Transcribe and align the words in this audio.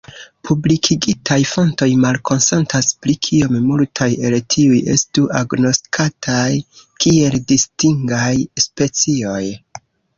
Publikigitaj 0.49 1.37
fontoj 1.49 1.89
malkonsentas 2.05 2.87
pri 3.05 3.15
kiom 3.29 3.55
multaj 3.67 4.09
el 4.31 4.39
tiuj 4.57 4.81
estu 4.97 5.29
agnoskataj 5.43 6.51
kiel 7.05 7.43
distingaj 7.55 8.37
specioj. 8.69 9.43